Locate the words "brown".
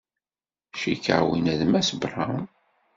2.01-2.43